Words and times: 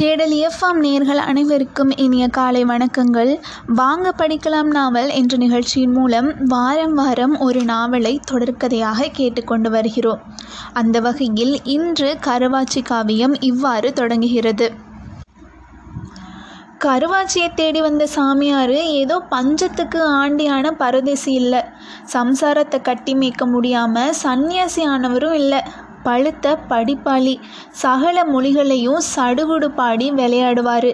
தேடல் 0.00 0.30
எஃப்எம் 0.30 0.78
நேர்கள் 0.80 1.16
அனைவருக்கும் 1.16 1.90
இனிய 1.96 2.28
காலை 2.28 2.64
வணக்கங்கள். 2.64 3.40
வாங்க 3.66 4.12
படிக்கலாம் 4.18 4.70
நாவல் 4.70 5.08
என்ற 5.08 5.36
நிகழ்ச்சியின் 5.36 5.92
மூலம் 5.92 6.34
வாரம் 6.46 6.94
வாரம் 6.94 7.38
ஒரு 7.38 7.62
நாவலை 7.62 8.20
தொடர்கதையாக 8.30 9.08
கேட்டுக்கொண்டு 9.12 9.70
வருகிறோம். 9.70 10.22
அந்த 10.72 11.00
வகையில் 11.00 11.64
இன்று 11.64 12.18
கருவாச்சி 12.26 12.82
காவியம் 12.82 13.40
இவ்வாறு 13.40 13.92
தொடங்குகிறது. 13.92 14.72
கருவாச்சியை 16.84 17.54
தேடி 17.54 17.80
வந்த 17.80 18.06
சாமியார் 18.06 18.70
ஏதோ 18.70 19.22
பஞ்சத்துக்கு 19.30 20.02
ஆண்டியான 20.08 20.70
பரதேசி 20.70 21.32
இல்லை. 21.32 21.62
சம்சாரத்தை 22.12 22.82
கட்டி 22.82 23.14
மேய்க்க 23.14 23.46
முடியாமல் 23.46 24.14
சன்னியாசி 24.22 24.84
ஆனவரும் 24.86 25.32
இல்லை. 25.32 25.62
பழுத்த 26.02 26.58
படிப்பாளி. 26.68 27.34
சகல 27.70 28.24
மொழிகளையும் 28.24 29.00
சடுகுடு 29.16 29.68
பாடி 29.74 30.10
விளையாடுவார். 30.10 30.90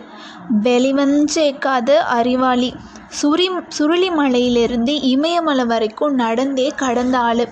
வெளிவஞ்சேக்காத 0.62 1.90
அறிவாளி. 1.90 2.74
சுரி 3.08 3.50
சுருளிமலையிலிருந்து 3.78 4.94
இமயமலை 5.02 5.64
வரைக்கும் 5.64 6.14
நடந்தே 6.14 6.68
கடந்த 6.76 7.18
ஆள். 7.18 7.44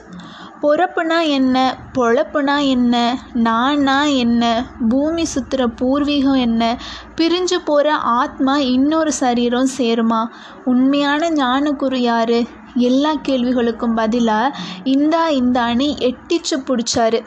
பொறப்புனா 0.62 1.16
என்ன 1.28 1.76
பொழப்புனா 1.98 2.54
என்ன 2.68 2.94
நானா 3.34 4.04
என்ன 4.04 4.66
பூமி 4.88 5.22
சுற்றுற 5.22 5.66
பூர்வீகம் 5.80 6.38
என்ன 6.38 6.78
பிரிஞ்சு 7.16 7.58
போகிற 7.64 7.94
ஆத்மா 7.94 8.58
இன்னொரு 8.58 9.12
சரீரம் 9.12 9.68
சேருமா? 9.76 10.20
உண்மையான 10.64 11.30
ஞானக்குரு 11.30 11.96
யார்? 11.96 12.62
எல்லா 12.74 13.12
கேள்விகளுக்கும் 13.14 13.94
பதிலாக 13.94 14.56
இந்தா 14.84 15.28
இந்தான்னு 15.30 15.86
எட்டிச்சு 16.00 16.54
பிடிச்சாரு. 16.56 17.24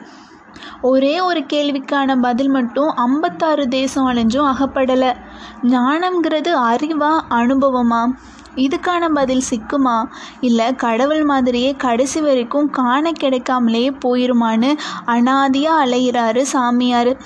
ஒரே 0.81 1.21
ஒரு 1.21 1.39
கேள்விக்கான 1.39 2.21
பதில் 2.21 2.49
மட்டும் 2.49 2.89
ஐம்பத்தாறு 2.89 3.67
தேசம் 3.67 4.07
அலைஞ்சும் 4.07 4.53
அகப்படலை. 4.53 5.15
ஞானம்ங்கிறது 5.63 6.55
அறிவா 6.73 7.19
அனுபவமா? 7.29 8.11
இதுக்கான 8.55 9.09
பதில் 9.09 9.43
சிக்குமா? 9.49 10.03
இல்லை 10.39 10.75
கடவுள் 10.75 11.23
மாதிரியே 11.23 11.75
கடைசி 11.77 12.21
வரைக்கும் 12.21 12.69
காண 12.69 13.11
கிடைக்காமலே 13.11 13.89
போயிருமான்னு 13.89 14.77
அனாதியாக 15.05 15.83
அலைகிறாரு 15.85 16.41
சாமியார். 16.41 17.17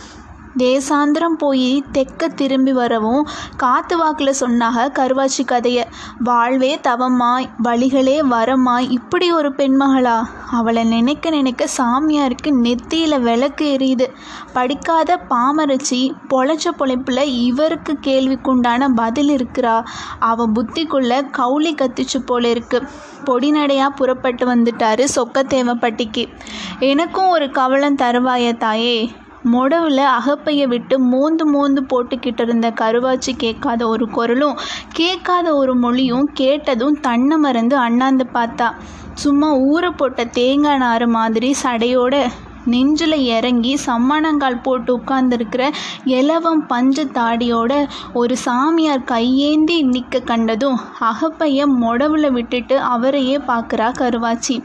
தேசாந்திரம் 0.58 1.38
போய் 1.38 1.84
தெக்க 1.92 2.28
திரும்பி 2.28 2.74
வரவும் 2.74 3.28
காத்து 3.58 3.98
வாக்கில் 3.98 4.34
சொன்னாக 4.40 4.88
கருவாச்சி 4.94 5.46
கதையை 5.46 5.88
வாழ்வே 6.20 6.80
தவமாய் 6.84 7.50
வழிகளே 7.58 8.22
வரமாய் 8.22 8.90
இப்படி 8.90 9.32
ஒரு 9.32 9.50
பெண்மகளா? 9.50 10.24
அவளை 10.52 10.84
நினைக்க 10.84 11.30
நினைக்க 11.30 11.68
சாமியாருக்கு 11.78 12.52
நெத்தியில் 12.64 13.22
விளக்கு 13.22 13.78
எரியுது. 13.80 14.08
படிக்காத 14.54 15.18
பாமரச்சி 15.30 16.14
பொழைச்ச 16.30 16.66
பொழைப்பில் 16.80 17.24
இவருக்கு 17.26 17.98
கேள்விக்குண்டான 18.02 18.90
பதில் 18.96 19.30
இருக்கிறா? 19.30 19.86
அவள் 20.20 20.52
புத்திக்குள்ள 20.52 21.30
கவுளி 21.32 21.76
கத்திச்சு 21.76 22.20
போல 22.26 22.50
இருக்கு. 22.50 22.84
பொடிநடையாக 23.26 23.90
புறப்பட்டு 23.90 24.56
வந்துட்டாரு 24.56 25.08
சொக்கத்தேவப்பட்டிக்கு 25.16 26.26
எனக்கும் 26.80 27.30
ஒரு 27.30 27.52
கவலம் 27.52 27.96
தருவாய 27.96 28.58
தாயே. 28.58 29.12
மொடவில் 29.44 30.04
அகப்பையை 30.20 30.68
விட்டு 30.68 31.00
மோந்து 31.00 31.46
மோந்து 31.46 31.82
போட்டுக்கிட்டு 31.82 32.42
இருந்த 32.42 32.70
கருவாச்சி 32.72 33.32
கேட்காத 33.38 33.88
ஒரு 33.88 34.10
குரலும் 34.10 34.60
கேட்காத 34.94 35.56
ஒரு 35.56 35.76
மொழியும் 35.76 36.30
கேட்டதும் 36.34 37.00
தன்னை 37.00 37.38
மறந்து 37.38 37.78
அண்ணாந்து 37.78 38.26
பார்த்தா. 38.34 38.72
சும்மா 39.14 39.56
ஊற 39.56 39.92
போட்ட 39.98 40.26
தேங்காய் 40.26 40.78
நாறு 40.78 41.08
மாதிரி 41.08 41.56
சடையோட 41.64 42.30
நெஞ்சில் 42.66 43.12
இறங்கி 43.12 43.78
சம்மணங்கால் 43.86 44.64
போட்டு 44.64 44.98
உட்கார்ந்துருக்கிற 44.98 45.72
இலவம் 46.04 46.68
பஞ்சு 46.68 47.06
தாடியோட 47.06 47.88
ஒரு 48.14 48.38
சாமியார் 48.38 49.04
கையேந்தி 49.04 49.82
நிற்க 49.82 50.20
கண்டதும் 50.20 50.80
அகப்பைய 51.00 51.66
மொடவில் 51.66 52.32
விட்டுட்டு 52.32 52.80
அவரையே 52.80 53.38
பார்க்குறா 53.38 53.92
கருவாச்சி. 53.98 54.64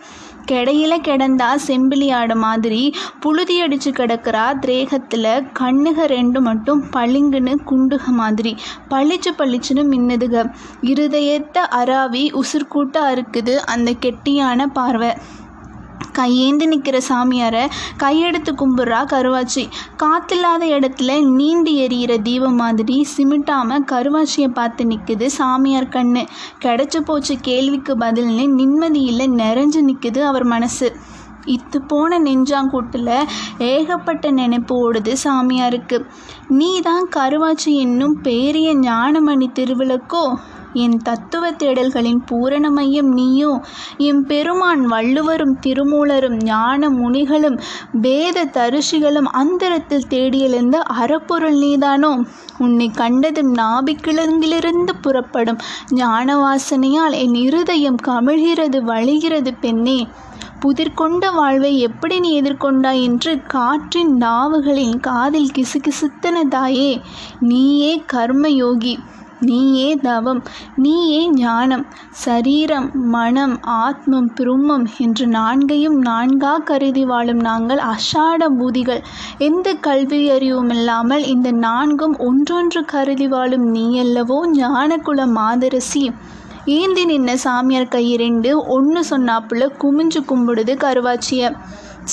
கெடையில 0.51 0.95
கிடந்தா 1.09 1.49
செம்பிலி 1.67 2.09
ஆடு 2.13 2.37
மாதிரி 2.37 2.83
புழுதி 3.21 3.57
அடிச்சு 3.63 3.91
கிடக்கிறா 3.91 4.59
திரேகத்தில் 4.59 5.29
கண்ணுக 5.53 6.07
ரெண்டு 6.07 6.41
மட்டும் 6.41 6.83
பளிங்குன்னு 6.93 7.55
குண்டுக 7.65 8.07
மாதிரி. 8.21 8.53
பளிச்சு 8.91 9.33
பளிச்சுன்னு 9.39 9.85
மின்னுதுக. 9.93 10.45
இருதயத்தை 10.93 11.65
அராவி 11.81 12.25
உசுர்கூட்டாக 12.43 13.11
அறுக்குது 13.13 13.57
அந்த 13.57 13.91
கெட்டியான 14.01 14.67
பார்வை. 14.73 15.11
கையேந்து 16.19 16.67
நிற்கிற 16.67 16.99
சாமியாரை 17.09 17.69
கையெடுத்து 17.99 18.53
கும்பிட்றா 18.53 19.01
கருவாச்சி. 19.13 19.69
காத்தில்லாத 20.03 20.65
இடத்துல 20.77 21.25
நீண்டு 21.35 21.73
எரியிற 21.73 22.23
தீபம் 22.23 22.55
மாதிரி 22.55 23.07
சிமிட்டாமல் 23.17 23.87
கருவாச்சியை 23.93 24.49
பார்த்து 24.49 24.85
நிற்குது 24.85 25.27
சாமியார் 25.27 25.89
கண்ணு. 25.89 26.27
கிடச்சி 26.65 27.01
போச்சு 27.01 27.37
கேள்விக்கு 27.41 27.97
பதில்னு 27.97 28.47
நிம்மதியில் 28.61 29.35
நிறைஞ்சு 29.43 29.83
நிற்குது 29.83 30.19
அவர் 30.23 30.45
மனசு. 30.45 30.93
இத்து 31.47 31.79
போன 31.87 32.19
நெஞ்சாங்கூட்டில் 32.19 33.27
ஏகப்பட்ட 33.59 34.31
நினைப்பு 34.31 34.75
ஓடுது 34.77 35.13
சாமியாருக்கு. 35.25 36.07
நீ 36.49 36.81
தான் 36.81 37.09
கருவாச்சி 37.17 37.73
என்னும் 37.77 38.23
பேரிய 38.23 38.75
ஞானமணி 38.75 39.49
திருவிளக்கோ? 39.59 40.35
என் 40.77 40.97
தத்துவ 40.99 41.51
தேடல்களின் 41.51 42.21
பூரண 42.27 42.71
மையம் 42.71 43.13
நீயோ? 43.13 43.61
என் 43.97 44.27
பெருமான் 44.27 44.83
வள்ளுவரும் 44.87 45.57
திருமூலரும் 45.67 46.43
ஞான 46.43 46.91
முனிகளும் 46.91 47.59
வேத 47.93 48.45
தரிசிகளும் 48.45 49.29
அந்தரத்தில் 49.33 50.09
தேடியெழுந்த 50.09 50.79
அறப்பொருள் 51.01 51.59
நீதானோ? 51.59 52.13
உன்னை 52.59 52.89
கண்டதும் 52.89 53.53
நாபிக்கிழங்கிலிருந்து 53.55 54.95
புறப்படும் 55.01 55.61
ஞான 55.91 56.37
வாசனையால் 56.37 57.17
என் 57.19 57.35
இருதயம் 57.35 58.01
கமிழ்கிறது 58.07 58.81
வழிகிறது 58.93 59.53
பெண்ணே. 59.61 60.07
புதிர்கொண்ட 60.61 61.35
வாழ்வை 61.35 61.73
எப்படி 61.79 62.21
நீ 62.21 62.31
எதிர்கொண்டாய் 62.41 63.03
என்று 63.03 63.33
காற்றின் 63.47 64.13
நாவுகளின் 64.21 65.01
காதில் 65.01 65.53
கிசுகிசுத்தன 65.57 66.49
தாயே. 66.49 66.93
நீயே 67.41 67.93
கர்மயோகி. 68.13 68.95
நீயே 69.47 69.89
தவம் 69.97 70.41
நீயே 70.77 71.23
ஞானம் 71.31 71.85
சரீரம் 72.25 72.89
மனம் 73.09 73.57
ஆத்மம் 73.77 74.31
பிரம்மம் 74.41 74.87
என்று 74.99 75.27
நான்கையும் 75.27 75.99
நான்கா 76.03 76.53
கருதி 76.63 77.05
வாழும் 77.05 77.43
நாங்கள் 77.49 77.83
அஷாட 77.87 78.49
பூதிகள். 78.59 79.03
எந்த 79.39 79.75
கல்வி 79.87 80.21
அறிவும் 80.31 80.71
இல்லாமல் 80.71 81.25
இந்த 81.25 81.51
நான்கும் 81.67 82.17
ஒன்றொன்று 82.29 82.83
கருதி 82.87 83.29
வாழும் 83.29 83.67
நீயல்லவோ 83.75 84.41
ஞானகுல 84.57 85.27
மாதரசி. 85.33 86.05
ஏந்தி 86.75 87.03
நின்ன 87.07 87.33
சாமியார் 87.45 87.89
கை 87.89 88.07
ஒன்று 88.69 89.03
சொன்னாப்புல 89.11 89.67
குமிஞ்சு 89.83 90.21
கும்பிடுது 90.31 90.73
கருவாச்சிய. 90.85 91.53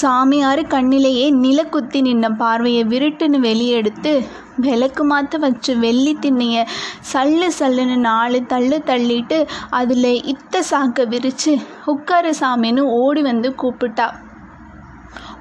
சாமியார் 0.01 0.61
கண்ணிலேயே 0.73 1.25
நிலக்குத்தி 1.43 1.99
நின்ன 2.05 2.29
பார்வையை 2.37 2.83
விருட்டுன்னு 2.83 3.39
வெளியெடுத்து 3.39 4.13
விளக்கு 4.57 5.03
மாற்ற 5.03 5.37
வச்சு 5.37 5.71
வெள்ளி 5.77 6.13
திண்ணைய 6.21 6.65
சல்லு 7.13 7.47
சல்லுன்னு 7.59 7.97
நாலு 7.97 8.39
தள்ளு 8.47 8.77
தள்ளிட்டு 8.85 9.37
அதில் 9.69 10.11
இத்த 10.23 10.61
சாக்கை 10.61 11.05
விரித்து 11.05 11.53
உட்காரு 11.85 12.31
சாமின்னு 12.39 12.83
ஓடி 13.01 13.21
வந்து 13.21 13.51
கூப்பிட்டா. 13.61 14.07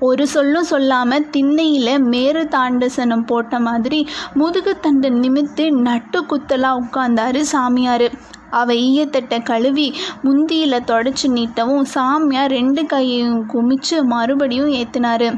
ஒரு 0.00 0.24
சொல்லும் 0.26 0.64
சொல்லாமல் 0.64 1.28
திண்ணையில் 1.30 2.04
மேரு 2.12 2.44
தாண்டசனம் 2.48 3.26
போட்ட 3.26 3.58
மாதிரி 3.60 4.00
முதுகு 4.34 4.74
நிமித்து 5.18 5.66
நட்டு 5.88 6.20
குத்தலாக 6.22 6.80
உட்காந்தாரு 6.82 7.42
சாமியார். 7.54 8.08
அவள் 8.60 8.80
ஈயத்தட்டை 8.88 9.38
கழுவி 9.42 9.88
முந்தியில் 10.22 10.86
தொடச்சி 10.90 11.28
நீட்டவும் 11.36 11.88
சாமியார் 11.94 12.54
ரெண்டு 12.58 12.84
கையையும் 12.86 13.42
குமிச்சு 13.52 13.98
மறுபடியும் 14.04 14.72
ஏற்றினாரு 14.80 15.30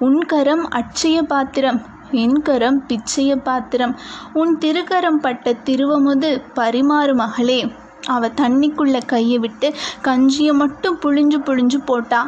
உன்கரம் 0.00 0.64
அட்சய 0.80 1.16
பாத்திரம் 1.22 1.80
என் 2.22 2.40
கரம் 2.42 2.78
பிச்சைய 2.88 3.32
பாத்திரம் 3.48 3.92
உன் 4.32 4.54
திருக்கரம் 4.58 5.20
பட்ட 5.20 5.52
திருவமுது 5.66 6.30
பரிமாறு 6.54 7.14
மகளே 7.14 7.60
அவ 8.06 8.28
தண்ணிக்குள்ள 8.40 8.96
கையை 9.06 9.38
விட்டு 9.38 9.68
கஞ்சியை 10.06 10.52
மட்டும் 10.52 10.96
புழிஞ்சு 11.02 11.38
புழிஞ்சு 11.48 11.78
போட்டா. 11.86 12.20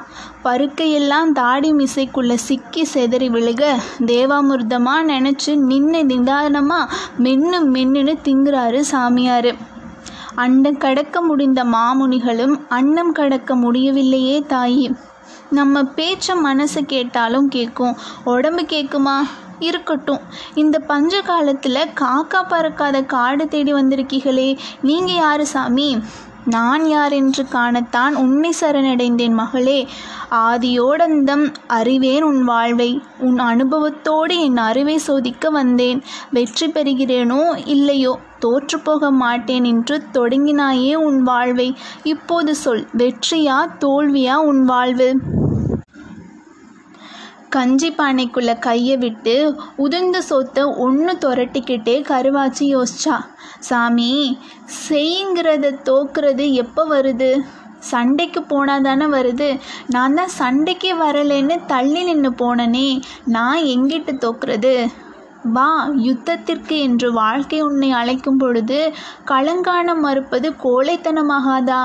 பருக்கையெல்லாம் 0.44 1.30
தாடி 1.32 1.70
மிசைக்குள்ள 1.72 2.34
சிக்கி 2.46 2.82
செதறி 2.94 3.28
விழுக 3.36 3.62
தேவாமிர்தமாக 4.10 5.08
நினச்சி 5.12 5.54
நின்று 5.70 6.02
நிதானமாக 6.10 6.92
மென்னு 7.24 7.60
மென்னுன்னு 7.74 8.16
திங்குறாரு 8.26 8.82
சாமியார். 8.92 9.50
அண்டம் 10.34 10.78
கடக்க 10.78 11.20
முடிந்த 11.20 11.64
மாமுனிகளும் 11.64 12.60
அன்னம் 12.68 13.12
கடக்க 13.12 13.54
முடியவில்லையே 13.54 14.40
தாயி. 14.40 14.94
நம்ம 15.50 15.82
பேச்ச 15.82 16.40
மனசு 16.40 16.84
கேட்டாலும் 16.84 17.48
கேட்கும் 17.48 17.96
உடம்பு 18.24 18.62
கேட்குமா 18.62 19.16
இருக்கட்டும். 19.58 20.20
இந்த 20.54 20.78
பஞ்ச 20.78 21.20
காலத்தில் 21.20 21.88
காக்கா 22.00 22.40
பறக்காத 22.48 23.06
காடு 23.06 23.48
தேடி 23.48 23.74
வந்திருக்கீங்களே 23.74 24.58
நீங்கள் 24.82 25.14
யாரு 25.14 25.46
சாமி? 25.46 25.98
நான் 26.44 26.88
யார் 26.88 27.12
என்று 27.12 27.46
காணத்தான் 27.52 28.14
உன்னை 28.14 28.52
சரணடைந்தேன் 28.60 29.32
மகளே. 29.32 29.88
ஆதியோடந்தம் 30.30 31.54
அறிவேன் 31.66 32.22
உன் 32.22 32.44
வாழ்வை. 32.44 33.02
உன் 33.18 33.38
அனுபவத்தோடு 33.38 34.38
என் 34.38 34.56
அறிவை 34.56 34.98
சோதிக்க 34.98 35.50
வந்தேன். 35.50 36.02
வெற்றி 36.30 36.66
பெறுகிறேனோ 36.66 37.66
இல்லையோ 37.66 38.18
தோற்றுப்போக 38.40 39.10
மாட்டேன் 39.10 39.64
என்று 39.64 40.02
தொடங்கினாயே 40.12 40.94
உன் 40.94 41.22
வாழ்வை. 41.22 41.76
இப்போது 42.02 42.54
சொல் 42.54 42.86
வெற்றியா 42.96 43.68
தோல்வியா 43.80 44.34
உன் 44.34 44.64
வாழ்வு? 44.64 45.14
கஞ்சி 47.48 47.90
பானைக்குள்ள 47.90 48.58
கையை 48.58 48.96
விட்டு 48.96 49.54
உதிர்ந்த 49.76 50.18
சொத்தை 50.18 50.64
ஒன்று 50.64 51.12
துரட்டிக்கிட்டே 51.12 52.02
கருவாச்சி 52.08 52.60
யோசிச்சா. 52.60 53.30
சாமி 53.68 54.12
செய்ங்கிறத 54.88 55.74
தோக்குறது 55.88 56.46
எப்போ 56.62 56.82
வருது? 56.86 57.30
சண்டைக்கு 57.90 58.40
போனால் 58.42 58.82
தானே 58.82 59.06
வருது. 59.06 59.48
நான் 59.86 60.14
தான் 60.14 60.34
சண்டைக்கே 60.40 60.92
வரலைன்னு 61.04 61.56
தள்ளி 61.66 62.02
நின்று 62.04 62.30
போனனே. 62.32 62.88
நான் 63.26 63.62
எங்கிட்டு 63.74 64.12
தோக்குறது? 64.24 64.74
வா 65.54 65.68
யுத்தத்திற்கு 66.06 66.76
என்று 66.86 67.08
வாழ்க்கை 67.12 67.60
உன்னை 67.60 67.88
அழைக்கும் 67.92 68.36
பொழுது 68.36 68.78
களங்காண 69.24 69.94
மறுப்பது 69.94 70.48
கோழைத்தனமாகாதா? 70.64 71.80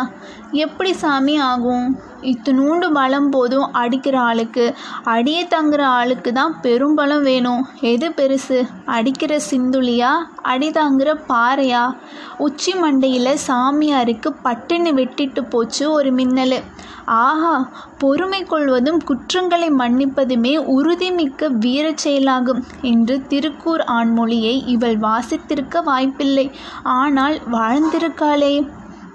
எப்படி 0.52 0.94
சாமி 0.94 1.38
ஆகும்? 1.38 2.00
இத்தினூண்டு 2.22 2.92
பலம் 2.94 3.30
போதும் 3.30 3.74
அடிக்கிற 3.74 4.20
ஆளுக்கு. 4.20 4.76
அடியே 5.04 5.46
தங்குற 5.46 5.82
ஆளுக்கு 5.82 6.34
தான் 6.34 6.62
பெரும் 6.62 6.96
பலம் 6.96 7.24
வேணும். 7.24 7.68
எது 7.82 8.10
பெருசு? 8.10 8.68
அடிக்கிற 8.86 9.40
சிந்துளியா? 9.50 10.10
அடி 10.42 10.70
தாங்குற 10.70 11.20
பாறையா? 11.28 11.96
உச்சி 12.38 12.74
மண்டையில் 12.74 13.38
சாமியாருக்கு 13.48 14.36
பட்டுன்னு 14.44 14.94
வெட்டிட்டு 14.94 15.50
போச்சு 15.50 15.92
ஒரு 15.92 16.12
மின்னல். 16.12 16.62
ஆஹா 17.06 17.70
பொறுமை 17.98 18.44
கொள்வதும் 18.44 19.04
குற்றங்களை 19.04 19.70
மன்னிப்பதுமே 19.70 20.58
உறுதிமிக்க 20.58 21.48
வீரச் 21.48 21.98
செயலாகும் 21.98 22.64
என்று 22.82 23.22
திருக்கூர் 23.30 23.84
ஆண்மொழியை 23.88 24.64
இவள் 24.66 24.98
வாசித்திருக்க 24.98 25.82
வாய்ப்பில்லை. 25.84 26.52
ஆனால் 26.84 27.40
வாழ்ந்திருக்காளே. 27.52 28.68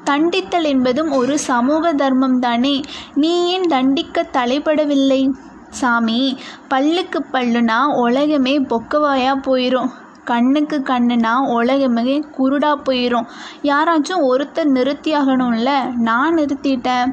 தண்டித்தல் 0.05 0.65
என்பதும் 0.65 1.11
ஒரு 1.11 1.39
சமூக 1.39 1.93
தர்மம் 1.93 2.39
தானே 2.39 2.81
நீ 3.15 3.47
ஏன் 3.47 3.63
தண்டிக்க 3.63 4.27
தலைப்படவில்லை? 4.33 5.31
சாமி 5.71 6.37
பல்லுக்கு 6.71 7.21
பல்லுனா 7.33 7.79
உலகமே 7.97 8.59
பொக்கவாயா 8.59 9.35
போயிடும் 9.47 9.91
கண்ணுக்கு 10.25 10.79
கண்ணுனா 10.79 11.33
உலகமே 11.49 12.23
குருடா 12.39 12.73
போயிடும் 12.85 13.29
யாராச்சும் 13.63 14.27
ஒருத்தர் 14.29 14.71
நிறுத்தியாகணும்ல? 14.73 15.71
நான் 15.99 16.35
நிறுத்திட்டேன். 16.35 17.11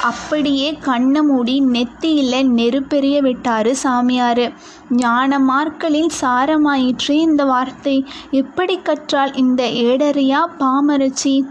அப்படியே 0.00 0.78
கண்ணை 0.80 1.20
மூடி 1.22 1.60
நெத்தியில் 1.60 2.48
நெருப்பெரிய 2.54 3.18
விட்டாரு 3.20 3.70
சாமியார். 3.70 4.52
ஞான 4.88 5.38
மார்க்களில் 5.38 6.10
சாரமாயிற்று 6.20 7.10
இந்த 7.10 7.44
வார்த்தை. 7.44 8.04
எப்படி 8.30 8.76
கற்றால் 8.82 9.34
இந்த 9.34 9.62
ஏடறியா 9.62 10.42
பாமரச்சி? 10.58 11.44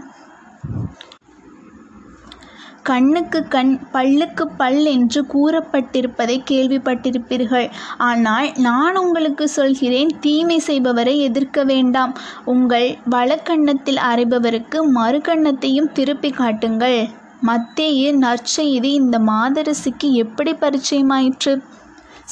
கண்ணுக்கு 2.90 3.40
கண் 3.54 3.72
பல்லுக்கு 3.94 4.44
பல் 4.60 4.82
என்று 4.94 5.20
கூறப்பட்டிருப்பதை 5.34 6.36
கேள்விப்பட்டிருப்பீர்கள். 6.50 7.68
ஆனால் 8.08 8.48
நான் 8.66 8.96
உங்களுக்கு 8.96 9.46
சொல்கிறேன் 9.48 10.12
தீமை 10.20 10.58
செய்பவரை 10.66 11.14
எதிர்க்க 11.28 11.64
வேண்டாம். 11.64 12.12
உங்கள் 12.44 12.88
வலக்கண்ணத்தில் 13.10 14.00
அறைபவருக்கு 14.10 14.80
மறுகண்ணத்தையும் 14.98 15.92
திருப்பி 15.92 16.30
காட்டுங்கள். 16.30 17.00
மத்தேயு 17.48 18.08
நற்செய்தி 18.22 18.92
இந்த 19.00 19.18
மாதரசிக்கு 19.30 20.08
எப்படி 20.22 20.52
பரிச்சயமாயிற்று? 20.62 21.52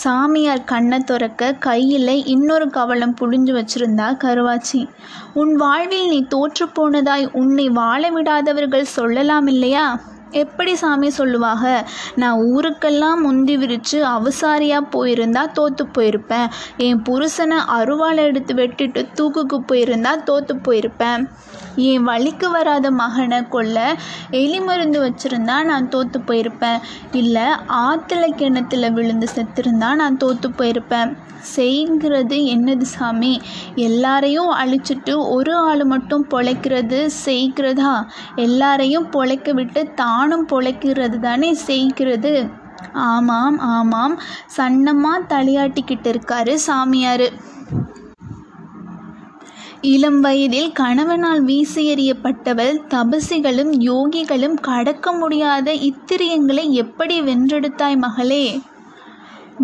சாமியார் 0.02 0.66
கண்ணை 0.70 0.98
துறக்க 1.00 1.52
கையில் 1.66 2.14
இன்னொரு 2.32 2.66
கவலம் 2.70 3.14
புழிஞ்சு 3.20 3.52
வச்சிருந்தா 3.58 4.08
கருவாச்சி. 4.24 4.80
உன் 5.42 5.54
வாழ்வில் 5.62 6.08
நீ 6.08 6.20
தோற்று 6.34 6.66
போனதாய் 6.78 7.26
உன்னை 7.40 7.66
வாழ 7.80 8.10
விடாதவர்கள் 8.10 8.94
சொல்லலாம் 8.98 9.48
இல்லையா? 9.54 9.86
எப்படி 10.30 10.74
சாமி 10.74 11.10
சொல்லுவாங்க 11.10 11.88
நான் 12.16 12.38
ஊருக்கெல்லாம் 12.38 13.20
முந்தி 13.22 13.56
விரித்து 13.56 14.04
அவசாரியாக 14.04 14.88
போயிருந்தா 14.92 15.52
தோற்று 15.52 15.86
போயிருப்பேன். 15.98 16.46
என் 16.76 17.02
புருஷனை 17.02 17.58
அருவாளை 17.68 18.16
எடுத்து 18.16 18.54
வெட்டிட்டு 18.54 19.06
தூக்குக்கு 19.14 19.64
போயிருந்தா 19.72 20.22
தோற்று 20.22 20.56
போயிருப்பேன். 20.56 21.28
என் 21.76 22.02
வழிக்கு 22.02 22.50
வராத 22.50 22.90
மகனை 22.90 23.48
கொல்ல 23.48 23.94
எலி 24.30 24.60
மருந்து 24.60 25.00
வச்சுருந்தா 25.06 25.64
நான் 25.64 25.88
தோற்று 25.88 26.20
போயிருப்பேன். 26.20 26.78
இல்லை 27.12 27.46
ஆற்றுல 27.68 28.34
கிணத்துல 28.36 28.90
விழுந்து 28.90 29.28
செத்துருந்தா 29.34 29.94
நான் 29.94 30.16
தோற்று 30.16 30.50
போயிருப்பேன். 30.50 31.16
செய்கிறது 31.40 32.36
என்னது 32.36 32.80
சாமி? 32.80 33.40
எல்லாரையும் 33.74 34.52
அழிச்சிட்டு 34.54 35.28
ஒரு 35.30 35.56
ஆள் 35.56 35.84
மட்டும் 35.84 36.26
பொழைக்கிறது 36.30 37.10
செய்கிறதா? 37.24 38.04
எல்லாரையும் 38.36 39.10
பொழைக்க 39.10 39.50
விட்டு 39.50 39.88
நானும் 40.16 40.46
பொழைக்கிறது 40.48 41.16
தானே 41.18 41.50
செய்கிறது? 41.68 42.32
ஆமாம் 42.92 43.58
ஆமாம். 43.74 44.14
சன்னமாக 44.56 45.26
தலையாட்டிக்கிட்டு 45.32 46.08
இருக்காரு 46.12 46.54
சாமியார். 46.66 47.26
இளம் 49.80 50.20
வயதில் 50.20 50.70
கணவனால் 50.72 51.42
வீசி 51.42 51.82
எறியப்பட்டவள் 51.94 52.78
தபசிகளும் 52.94 53.72
யோகிகளும் 53.88 54.56
கடக்க 54.60 55.12
முடியாத 55.12 55.74
இத்திரியங்களை 55.88 56.64
எப்படி 56.82 57.16
வென்றெடுத்தாய் 57.20 57.98
மகளே? 58.06 58.46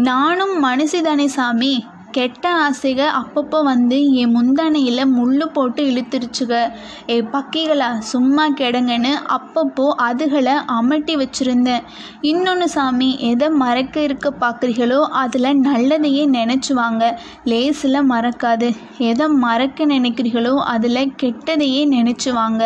நானும் 0.09 0.55
மனுஷிதானே 0.65 1.27
சாமி. 1.39 1.75
கெட்ட 2.13 2.45
ஆசைக 2.65 3.01
அப்பப்போ 3.21 3.59
வந்து 3.65 3.99
என் 4.13 4.33
முந்தானையில் 4.37 5.03
முள்ளு 5.17 5.47
போட்டு 5.53 5.83
இழுத்துருச்சுக. 5.85 6.53
ஏ 7.09 7.17
பக்கிகளா 7.33 7.89
சும்மா 7.99 8.45
கெடங்கன்னு 8.51 9.13
அப்பப்போ 9.37 9.87
அதுகளை 10.09 10.55
அமட்டி 10.79 11.15
வச்சுருந்தேன். 11.15 11.85
இன்னொன்று 12.21 12.69
சாமி 12.69 13.09
எதை 13.31 13.49
மறக்க 13.49 14.03
இருக்க 14.03 14.31
பார்க்குறீங்களோ 14.41 15.01
அதில் 15.23 15.51
நல்லதையே 15.63 16.25
நினச்சிவாங்க. 16.39 17.03
லேசில் 17.45 18.09
மறக்காது. 18.11 18.71
எதை 19.11 19.29
மறக்க 19.29 19.87
நினைக்கிறீங்களோ 19.87 20.55
அதில் 20.75 21.13
கெட்டதையே 21.23 21.85
நினச்சிவாங்க. 21.97 22.63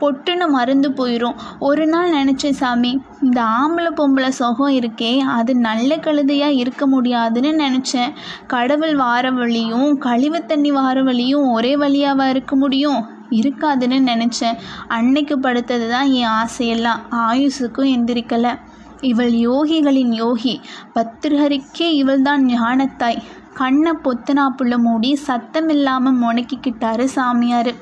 பொட்டுன்னு 0.00 0.48
மறந்து 0.48 0.90
போயிடும் 0.90 1.38
ஒரு 1.58 1.86
நாள் 1.86 2.14
நினச்சேன் 2.14 2.60
சாமி 2.62 2.92
இந்த 3.22 3.40
ஆம்பளை 3.42 3.90
பொம்பளை 3.90 4.28
சுகம் 4.28 4.74
இருக்கே 4.74 5.18
அது 5.18 5.56
நல்ல 5.56 5.96
கழுதையாக 5.96 6.58
இருக்க 6.62 6.86
முடியாதுன்னு 6.86 7.50
நினச்சேன். 7.62 8.12
கடவுள் 8.46 8.94
வார 8.96 9.30
வழியும் 9.30 9.98
கழிவு 9.98 10.46
தண்ணி 10.46 10.70
வார 10.70 11.02
வழியும் 11.02 11.50
ஒரே 11.50 11.76
வழியாவா 11.76 12.28
இருக்க 12.28 12.56
முடியும்? 12.56 13.00
இருக்காதுன்னு 13.30 13.98
நினச்சேன். 14.12 14.56
அன்னைக்கு 14.88 15.38
படுத்தது 15.38 15.88
தான் 15.88 16.10
என் 16.10 16.32
ஆசையெல்லாம் 16.32 17.02
ஆயுசுக்கும் 17.10 17.90
எந்திரிக்கலை. 17.96 18.58
இவள் 19.00 19.32
யோகிகளின் 19.32 20.14
யோகி 20.14 20.60
பத்திரஹரிக்கே 20.94 21.88
இவள்தான் 21.92 22.42
ஞானத்தாய். 22.46 23.20
கண்ணை 23.54 23.92
பொத்தனாப்புள்ள 24.04 24.78
மூடி 24.78 25.18
சத்தமில்லாமல் 25.26 26.20
முணக்கிக்கிட்டாரு 26.20 27.04
சாமியார். 27.04 27.72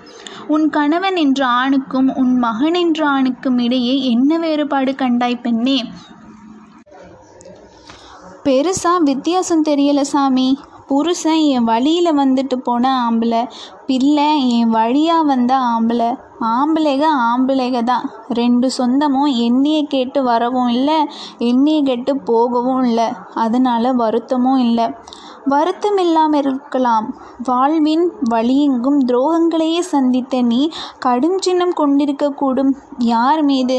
உன் 0.47 0.71
கணவன் 0.71 1.17
என்ற 1.17 1.47
ஆணுக்கும் 1.47 2.17
உன் 2.17 2.39
மகன் 2.39 2.75
என்ற 2.75 3.09
ஆணுக்கும் 3.09 3.59
இடையே 3.59 4.11
என்ன 4.11 4.39
வேறுபாடு 4.39 4.93
கண்டாய் 4.93 5.41
பெண்ணே? 5.41 5.85
பெருசாக 8.45 9.03
வித்தியாசம் 9.03 9.65
தெரியல 9.65 10.01
சாமி. 10.01 10.59
புருஷன் 10.87 11.39
என் 11.39 11.65
வழியில் 11.65 12.17
வந்துட்டு 12.17 12.57
போன 12.57 13.11
ஆம்பளை 13.11 13.51
பிள்ளை 13.87 14.59
என் 14.59 14.69
வழியாக 14.69 15.23
வந்த 15.23 15.57
ஆம்பளை. 15.57 16.19
ஆம்பளைக 16.41 17.05
ஆம்பளைக 17.31 17.83
தான். 17.83 18.11
ரெண்டு 18.29 18.71
சொந்தமும் 18.71 19.35
எண்ணியை 19.35 19.85
கேட்டு 19.85 20.23
வரவும் 20.23 20.69
இல்லை 20.69 21.07
எண்ணியை 21.39 21.83
கேட்டு 21.83 22.19
போகவும் 22.19 22.83
இல்லை. 22.83 23.09
அதனால் 23.35 23.97
வருத்தமும் 23.97 24.59
இல்லை. 24.59 24.95
வருத்தம் 25.49 25.99
இல்லாமல் 25.99 26.41
இருக்கலாம் 26.41 27.07
வாழ்வின் 27.45 28.05
வழியெங்கும் 28.31 28.99
துரோகங்களையே 29.07 29.81
சந்தித்த 29.93 30.43
நீ 30.43 30.61
கடும் 30.99 31.39
சின்னம் 31.39 31.75
கொண்டிருக்கக்கூடும். 31.77 32.73
யார் 32.99 33.43
மீது? 33.43 33.79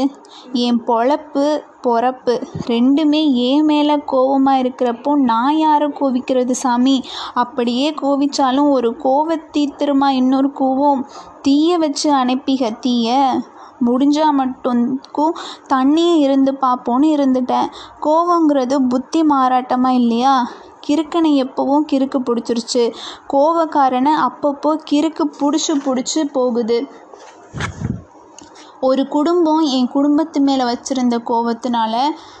என் 0.52 0.80
பொழப்பு 0.86 1.46
பொறப்பு. 1.86 2.34
ரெண்டுமே 2.66 3.22
ஏன் 3.42 3.64
மேலே 3.64 3.96
கோவமாக 4.12 4.62
இருக்கிறப்போ 4.62 5.12
நான் 5.30 5.56
யாரை 5.56 5.88
கோவிக்கிறது 5.88 6.50
சாமி? 6.50 6.96
அப்படியே 7.34 7.94
கோவிச்சாலும் 8.02 8.70
ஒரு 8.70 8.90
கோவத்தீத்திரமா 9.04 10.08
இன்னொரு 10.20 10.50
கோவம்? 10.60 11.02
தீய 11.42 11.78
வச்சு 11.78 12.10
அனுப்பிக 12.12 12.70
தீய. 12.80 13.18
முடிஞ்சால் 13.84 14.38
மட்டும்க்கும் 14.38 15.36
தண்ணியே 15.72 16.16
இருந்து 16.16 16.52
பார்ப்போன்னு 16.60 17.08
இருந்துட்டேன். 17.16 17.70
கோவங்கிறது 18.02 18.76
புத்தி 18.88 19.22
மாறாட்டமாக 19.22 20.00
இல்லையா? 20.00 20.34
கிறுக்கனை 20.86 21.32
எப்போவும் 21.42 21.86
கிறுக்கு 21.92 22.18
பிடிச்சிருச்சு. 22.24 22.94
கோவக்காரனை 23.32 24.12
அப்பப்போ 24.28 24.76
கிறுக்கு 24.90 25.24
பிடிச்சி 25.40 25.72
பிடிச்சி 25.86 26.24
போகுது. 26.32 26.86
ஒரு 28.80 29.08
குடும்பம் 29.08 29.60
என் 29.60 29.88
குடும்பத்து 29.88 30.40
மேலே 30.40 30.64
வச்சுருந்த 30.64 31.18
கோவத்தினால 31.26 31.96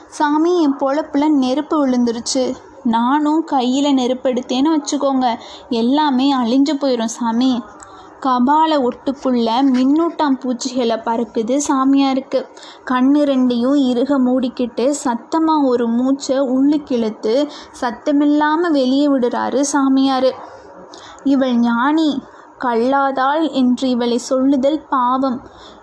சாமி 0.08 0.62
என் 0.62 0.76
பொழப்புல 0.76 1.28
நெருப்பு 1.28 1.86
விழுந்துருச்சு. 1.86 2.56
நானும் 2.82 3.44
கையில் 3.44 3.94
நெருப்பு 3.94 4.30
எடுத்தேன்னு 4.30 4.70
வச்சுக்கோங்க. 4.76 5.38
எல்லாமே 5.68 6.34
அழிஞ்சு 6.34 6.74
போயிடும் 6.80 7.14
சாமி. 7.16 7.62
கபால 8.26 8.70
ஒட்டுக்குள்ள 8.88 9.48
மின்னூட்டாம் 9.74 10.38
பூச்சிகளை 10.40 10.96
பறக்குது 10.96 11.54
சாமியாருக்கு. 11.68 12.40
கண்ணு 12.90 13.20
ரெண்டையும் 13.30 13.78
இறுக 13.90 14.18
மூடிக்கிட்டு 14.18 14.88
சத்தமாக 15.04 15.66
ஒரு 15.66 15.86
மூச்சை 15.88 16.38
உள்ளுக்கு 16.38 16.96
இழுத்து 16.96 17.34
சத்தமில்லாமல் 17.80 18.70
வெளியே 18.70 19.08
விடுறாரு 19.08 19.60
சாமியார். 19.60 20.30
இவள் 21.24 21.56
ஞானி 21.56 22.10
கல்லாதாள் 22.58 23.44
என்று 23.50 23.88
இவளை 23.88 24.18
சொல்லுதல் 24.18 24.80
பாவம். 24.88 25.38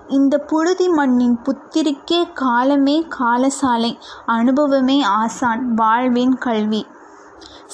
இந்த 0.07 0.37
புழுதி 0.37 0.87
மண்ணின் 0.89 1.39
புத்திரிக்கே 1.43 2.19
காலமே 2.33 3.07
காலசாலை 3.19 3.91
அனுபவமே 4.25 5.01
ஆசான் 5.01 5.73
வாழ்வின் 5.73 6.35
கல்வி. 6.37 6.85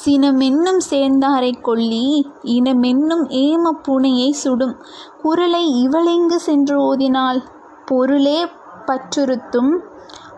சினமென்னும் 0.02 0.82
சேர்ந்தாரை 0.90 1.62
கொல்லி 1.62 2.32
இனமென்னும் 2.44 3.26
ஏம 3.42 3.72
பூனையை 3.88 4.32
சுடும். 4.32 4.76
குரலை 5.22 5.88
இவளெங்கு 5.88 6.36
சென்று 6.36 6.78
ஓதினாள்? 6.82 7.40
பொருளே 7.86 8.48
பற்றுறுத்தும் 8.86 9.74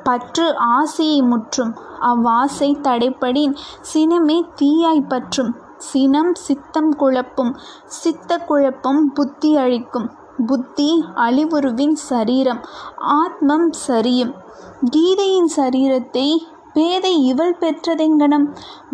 பற்று 0.03 0.57
ஆசையை 0.57 1.21
முற்றும். 1.21 1.74
அவ்வாசை 2.01 2.69
தடைப்படின் 2.81 3.55
சினமே 3.93 4.38
தீயாய் 4.62 5.07
பற்றும். 5.07 5.55
சினம் 5.77 6.33
சித்தம் 6.35 6.91
குழப்பும் 6.95 7.53
சித்த 7.85 8.38
குழப்பம் 8.38 9.12
புத்தி 9.13 9.57
அழிக்கும். 9.57 10.09
புத்தி 10.45 11.03
அழிவுருவின் 11.15 11.93
சரீரம் 11.93 12.62
ஆத்மம் 12.97 13.69
சரியும். 13.88 14.33
கீதையின் 14.91 15.51
சரீரத்தை 15.55 16.27
பேதை 16.75 17.25
இவள் 17.25 17.58
பெற்றதெங்கனம்? 17.60 18.46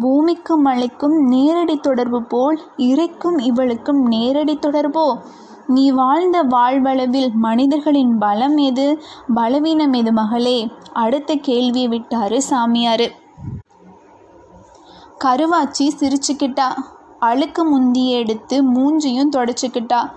பூமிக்கும் 0.02 0.66
மலைக்கும் 0.66 1.18
நேரடி 1.28 1.76
தொடர்பு 1.78 2.24
போல் 2.24 2.60
இறைக்கும் 2.78 3.38
இவளுக்கும் 3.38 4.02
நேரடி 4.06 4.60
தொடர்போ? 4.62 5.06
நீ 5.68 5.92
வாழ்ந்த 5.92 6.44
வாழ்வளவில் 6.44 7.32
மனிதர்களின் 7.34 8.18
பலம் 8.18 8.58
எது? 8.58 8.86
பலவீனம் 9.34 9.94
எது 9.94 10.14
மகளே? 10.14 10.72
அடுத்த 10.94 11.36
கேள்வியை 11.36 11.88
விட்டாரு 11.90 12.42
சாமியாரு. 12.50 13.08
கருவாச்சி 15.24 15.90
சிரிச்சுக்கிட்டா. 16.00 16.70
அழுக்கு 17.20 17.66
முந்திய 17.66 18.18
எடுத்து 18.18 18.64
மூஞ்சியும் 18.74 19.34
தொடச்சிக்கிட்டா. 19.36 20.12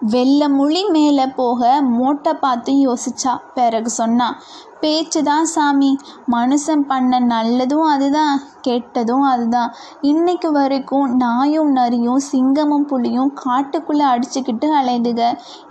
வெள்ளை 0.00 0.48
முழி 0.48 0.84
மேலே 0.88 1.26
போக 1.26 1.82
மோட்டை 1.82 2.34
பார்த்து 2.34 2.72
யோசிச்சா. 2.72 3.40
பிறகு 3.54 3.90
சொன்னா 3.90 4.42
பேச்சு 4.82 5.20
தான் 5.22 5.44
சாமி. 5.44 5.90
மனுஷன் 6.34 6.82
பண்ண 6.90 7.20
நல்லதும் 7.32 7.86
அதுதான் 7.92 8.34
கெட்டதும் 8.66 9.26
அதுதான். 9.32 9.70
இன்னைக்கு 10.00 10.52
வரைக்கும் 10.52 11.08
நாயும் 11.16 11.72
நரியும் 11.76 12.22
சிங்கமும் 12.32 12.86
புலியும் 12.90 13.32
காட்டுக்குள்ளே 13.44 14.06
அடிச்சுக்கிட்டு 14.12 14.68
அலையுதுக 14.80 15.22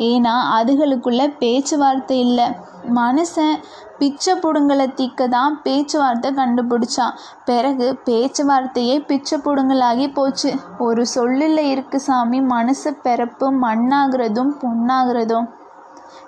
ஏன்னா 0.10 0.36
அதுகளுக்குள்ள 0.58 1.24
பேச்சுவார்த்தை 1.38 2.18
இல்லை. 2.20 2.48
மனுஷன் 2.94 3.56
பிச்சை 4.00 4.34
புடுங்கலை 4.36 4.86
திக்க 5.00 5.28
தான் 5.28 5.56
பேச்சுவார்த்தை 5.64 6.30
கண்டுபிடிச்சான். 6.36 7.18
பிறகு 7.46 7.88
பேச்சுவார்த்தையே 8.06 8.96
பிச்சை 9.06 9.40
புடுங்கலாகி 9.40 10.08
போச்சு. 10.14 10.52
ஒரு 10.78 11.06
சொல்லில் 11.06 11.64
இருக்கு 11.74 12.00
சாமி. 12.00 12.42
மனசு 12.56 12.92
பிறப்பு 13.08 13.48
மண்ணாகிறதும் 13.66 14.54
பொண்ணாகிறதும் 14.64 15.50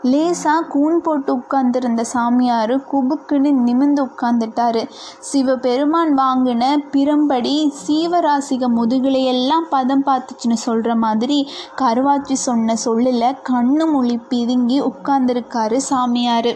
லேசா 0.03 0.53
கூன் 0.67 1.01
போட்டு 1.01 1.33
உட்கார்ந்திருந்த 1.33 2.03
சாமியார் 2.03 2.73
குபுக்குன்னு 2.91 3.51
நிமிர்ந்து 3.51 4.01
உட்கார்ந்துட்டாரு. 4.05 4.81
சிவபெருமான் 5.19 6.13
வாங்கின 6.17 6.63
பிரம்படி 6.91 7.71
சீவராசிக 7.87 8.69
முதுகிலையெல்லாம் 8.79 9.67
பதம் 9.69 10.05
பார்த்துச்சுன்னு 10.05 10.59
சொல்கிற 10.67 10.95
மாதிரி 10.95 11.47
கருவாச்சி 11.81 12.37
சொன்ன 12.47 12.75
சொல்லில் 12.75 13.39
கண்ணு 13.49 13.87
மொழி 13.91 14.19
பிதுங்கி 14.29 14.91
உட்கார்ந்துருக்காரு 14.91 15.75
சாமியார். 15.89 16.51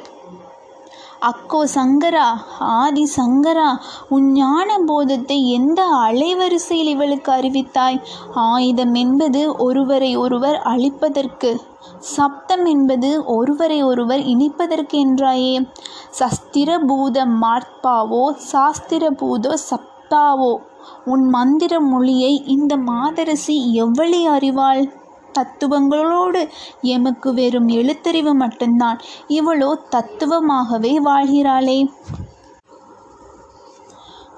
அக்கோ 1.21 1.65
சங்கரா 1.65 2.25
ஆதி 2.59 3.05
சங்கரா 3.15 3.69
உன் 4.09 4.31
ஞான 4.31 4.77
போதத்தை 4.85 5.47
எந்த 5.49 5.85
அலைவரிசையில் 5.85 6.87
இவளுக்கு 6.87 7.31
அறிவித்தாய்? 7.31 7.97
ஆயுதம் 8.33 8.93
என்பது 8.93 9.55
ஒருவரை 9.57 10.15
ஒருவர் 10.15 10.61
அழிப்பதற்கு 10.61 11.57
சப்தம் 11.99 12.65
என்பது 12.65 13.25
ஒருவரை 13.25 13.83
ஒருவர் 13.83 14.19
இனிப்பதற்கு 14.19 14.97
என்றாயே? 14.99 15.55
சஸ்திர 16.19 16.79
பூத 16.85 17.25
மார்ப்பாவோ 17.25 18.31
சாஸ்திர 18.35 19.11
பூதோ 19.11 19.53
சப்தாவோ? 19.69 20.53
உன் 21.05 21.25
மந்திர 21.29 21.79
மொழியை 21.79 22.43
இந்த 22.45 22.77
மாதரசி 22.77 23.73
எவ்வளி 23.73 24.25
அறிவாள்? 24.27 24.83
தத்துவங்களோடு 25.33 26.49
எமக்கு 26.81 27.33
வெறும் 27.33 27.67
எழுத்தறிவு 27.67 28.33
மட்டும்தான். 28.33 28.99
இவளோ 29.27 29.75
தத்துவமாகவே 29.89 30.99
வாழ்கிறாளே. 31.03 31.87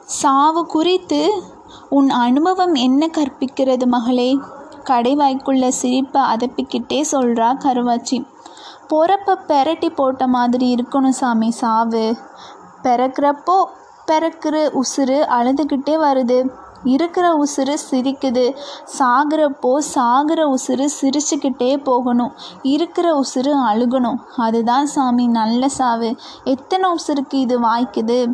சாவு 0.05 0.65
குறித்து 0.65 1.43
உன் 1.89 2.09
அனுபவம் 2.09 2.73
என்ன 2.73 3.07
கற்பிக்கிறது 3.07 3.85
மகளே? 3.85 4.39
கடைவாய்க்குள்ள 4.83 5.67
சிரிப்பை 5.67 6.21
அதப்பிக்கிட்டே 6.21 7.03
சொல்கிறா 7.11 7.49
கருவாச்சி. 7.57 8.27
பொறப்ப 8.89 9.35
பெரட்டி 9.47 9.89
போட்ட 9.89 10.27
மாதிரி 10.27 10.75
இருக்கணும் 10.75 11.09
சாமி 11.09 11.51
சாவு. 11.51 12.17
பிறக்கிறப்போ 12.83 13.65
பிறக்கிற 14.07 14.79
உசுறு 14.79 15.17
அழுதுகிட்டே 15.37 15.97
வருது. 15.97 16.49
இருக்கிற 16.83 17.45
உசுறு 17.45 17.73
சிரிக்குது. 17.91 18.55
சாகிறப்போ 18.99 19.77
சாகிற 19.77 20.55
உசுறு 20.55 20.87
சிரிச்சுக்கிட்டே 21.01 21.83
போகணும். 21.83 22.31
இருக்கிற 22.61 23.21
உசுறு 23.21 23.53
அழுகணும். 23.67 24.15
அதுதான் 24.37 24.85
சாமி 24.85 25.27
நல்ல 25.27 25.69
சாவு. 25.69 26.15
எத்தனை 26.43 26.89
உசுருக்கு 26.89 27.33
இது 27.33 27.59
வாய்க்குது? 27.59 28.33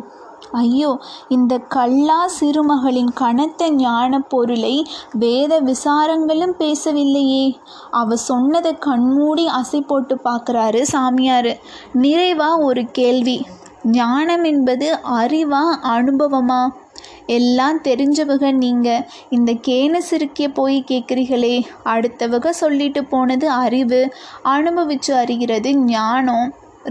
ஐயோ 0.52 0.98
இந்த 1.28 1.58
கல்லா 1.58 2.28
சிறுமகளின் 2.40 3.12
கனத்த 3.14 3.70
ஞான 3.70 4.20
பொருளை 4.20 4.86
வேத 5.12 5.60
விசாரங்களும் 5.60 6.54
பேசவில்லையே. 6.58 7.54
அவ 7.90 8.16
சொன்னதை 8.16 8.78
கண்மூடி 8.78 9.46
அசை 9.46 9.80
போட்டு 9.80 10.20
பார்க்குறாரு 10.24 10.82
சாமியார். 10.82 11.58
நிறைவா 11.94 12.58
ஒரு 12.58 12.84
கேள்வி. 12.84 13.46
ஞானம் 13.84 14.44
என்பது 14.44 14.98
அறிவா 15.10 15.62
அனுபவமா? 15.82 16.68
எல்லாம் 17.26 17.78
தெரிஞ்சவங்க 17.84 18.52
நீங்கள் 18.54 19.04
இந்த 19.28 19.52
கேன 19.68 20.00
சிறுக்கிய 20.10 20.48
போய் 20.54 20.78
கேட்குறீங்களே 20.90 21.56
அடுத்தவங்க 21.94 22.48
சொல்லிட்டு 22.48 23.04
போனது 23.04 23.50
அறிவு 23.50 24.00
அனுபவிச்சு 24.54 25.12
அறிகிறது 25.22 25.72
ஞானம். 25.76 26.46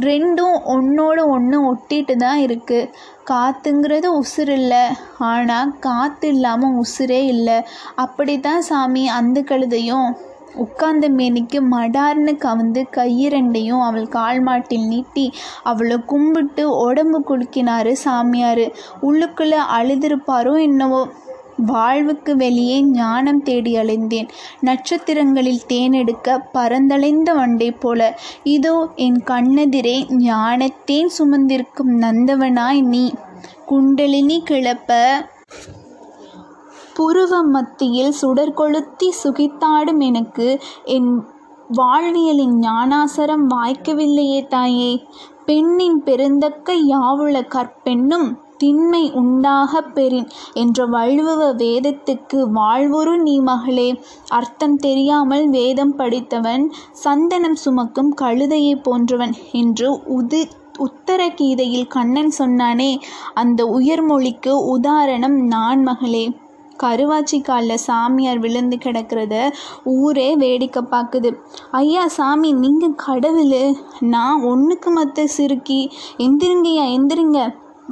ரெண்டும் 0.06 0.56
ஒன்றோட 0.76 1.20
ஒன்று 1.34 1.58
ஒட்டிட்டு 1.70 2.16
தான் 2.16 2.40
இருக்குது 2.46 2.90
காற்றுங்கிறது 3.30 4.08
உசுறு 4.22 4.54
இல்லை 4.62 4.84
ஆனால் 5.18 5.72
காற்று 5.80 6.28
இல்லாமல் 6.28 6.76
உசுரே 6.84 7.22
இல்லை. 7.26 7.58
அப்படி 7.96 8.40
தான் 8.40 8.62
சாமி 8.62 9.08
அந்த 9.20 9.42
கழுதையும் 9.42 10.10
உட்கார்ந்த 10.58 11.10
மேனிக்கு 11.10 11.60
மடார்னு 11.72 12.38
கவந்து 12.38 12.88
கையிரண்டையும் 12.92 13.82
அவள் 13.82 14.08
கால் 14.08 14.42
மாட்டில் 14.42 14.88
நீட்டி 14.88 15.32
அவளை 15.64 15.98
கும்பிட்டு 15.98 16.78
உடம்பு 16.78 17.20
குலுக்கினாரு 17.22 17.92
சாமியார். 17.92 18.66
உள்ளுக்குள்ளே 19.02 19.60
அழுதிருப்பாரோ 19.78 20.62
என்னவோ. 20.62 21.08
வாழ்வுக்கு 21.66 22.36
வெளியே 22.36 22.84
ஞானம் 22.84 23.44
தேடி 23.44 23.76
அலைந்தேன். 23.76 24.30
நட்சத்திரங்களில் 24.62 25.62
தேனெடுக்க 25.68 26.38
பரந்தலைந்த 26.54 27.34
வண்டை 27.34 27.70
போல. 27.80 28.20
இதோ 28.44 28.90
என் 28.96 29.22
கண்ணெதிரே 29.26 29.98
ஞானத்தேன் 30.26 31.14
சுமந்திருக்கும் 31.18 31.94
நந்தவனாய் 32.00 32.82
நீ. 32.82 33.14
குண்டலினி 33.66 34.44
கிளப்ப. 34.50 34.92
புருவ 37.00 37.42
மத்தியில் 37.44 38.12
சுடர் 38.12 38.54
கொளுத்தி 38.54 39.14
சுகித்தாடும் 39.24 40.00
எனக்கு 40.00 40.48
என் 40.86 41.12
வாழ்வியலின் 41.70 42.56
ஞானாசரம் 42.60 43.46
வாய்க்கவில்லையே 43.50 44.48
தாயே. 44.48 44.92
பெண்ணின் 45.46 46.02
பெருந்தக்க 46.06 46.74
யாவுள 46.88 47.42
கற்பெண்ணும் 47.56 48.28
திண்மை 48.58 49.12
உண்டாக 49.12 49.82
பெறின் 49.82 50.28
என்ற 50.54 50.86
வள்ளுவ 50.86 51.48
வேதத்துக்கு 51.56 52.40
வாழ்வுறு 52.56 53.22
நீ 53.22 53.40
மகளே. 53.40 54.02
அர்த்தம் 54.28 54.76
தெரியாமல் 54.76 55.50
வேதம் 55.50 55.96
படித்தவன் 55.96 56.74
சந்தனம் 56.92 57.56
சுமக்கும் 57.56 58.14
கழுதையை 58.22 58.76
போன்றவன் 58.82 59.34
என்று 59.52 59.92
உதி 60.20 60.44
உத்தர 60.78 61.30
கீதையில் 61.30 61.88
கண்ணன் 61.88 62.32
சொன்னானே 62.40 63.02
அந்த 63.34 63.66
உயர்மொழிக்கு 63.66 64.54
உதாரணம் 64.68 65.38
நான் 65.48 65.82
மகளே. 65.82 66.26
கருவாச்சி 66.84 67.42
காலில் 67.42 67.84
சாமியார் 67.88 68.40
விழுந்து 68.40 68.78
கிடக்கிறத 68.86 69.36
ஊரே 69.84 70.36
வேடிக்கை 70.36 70.84
பார்க்குது 70.92 71.32
ஐயா 71.72 72.08
சாமி 72.08 72.52
நீங்கள் 72.54 72.96
கடவுள் 72.96 73.76
நான் 74.00 74.42
ஒன்றுக்கு 74.42 74.92
மற்ற 74.92 75.28
சிறுக்கி 75.28 75.92
எந்திரிங்கய்யா 76.18 76.88
எந்திரிங்க. 76.98 77.40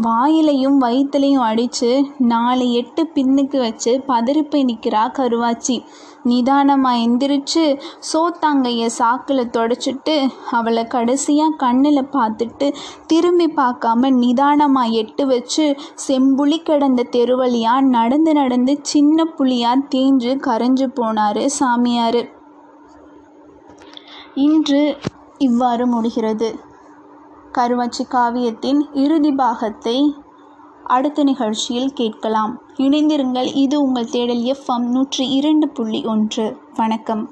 வாயிலையும் 0.02 0.78
வயிற்றுலையும் 0.82 1.44
அடித்து 1.50 1.90
நாலு 2.18 2.72
எட்டு 2.72 3.02
பின்னுக்கு 3.14 3.58
வச்சு 3.58 3.92
பதறிப்பை 4.08 4.62
நிற்கிறா 4.64 5.04
கருவாச்சி. 5.18 5.76
நிதானமாக 6.24 6.98
எந்திரிச்சு 6.98 7.64
சோத்தாங்கைய 8.12 8.90
சாக்கில் 9.00 9.52
தொடச்சிட்டு 9.52 10.16
அவளை 10.52 10.88
கடைசியாக 10.88 11.56
கண்ணில் 11.56 12.10
பார்த்துட்டு 12.12 12.74
திரும்பி 13.08 13.48
பார்க்காம 13.56 14.12
நிதானமாக 14.14 14.88
எட்டு 14.88 15.26
வச்சு 15.28 15.66
செம்புளி 16.08 16.58
கிடந்த 16.58 17.08
தெருவழியாக 17.12 17.90
நடந்து 17.90 18.34
நடந்து 18.34 18.80
சின்ன 18.82 19.26
புளியாக 19.38 19.88
தேஞ்சு 19.96 20.34
கரைஞ்சு 20.48 20.88
போனார் 20.96 21.46
சாமியார். 21.60 22.22
இன்று 24.34 24.98
இவ்வாறு 25.38 25.88
முடிகிறது. 25.88 26.50
கருவாச்சி 27.58 28.04
காவியத்தின் 28.10 28.82
இறுதி 28.94 29.32
பாகத்தை 29.32 29.98
அடுத்த 30.84 31.24
நிகழ்ச்சியில் 31.24 31.94
கேட்கலாம். 31.94 32.54
இணைந்திருங்கள். 32.78 33.56
இது 33.56 33.82
உங்கள் 33.82 34.10
தேடல் 34.10 34.42
எஃப்எம் 34.42 34.90
நூற்றி 34.90 35.30
இரண்டு 35.30 35.70
புள்ளி 35.70 36.04
ஒன்று. 36.04 36.58
வணக்கம். 36.76 37.30